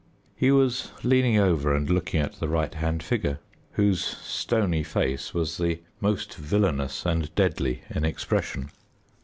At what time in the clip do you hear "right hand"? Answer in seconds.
2.47-3.03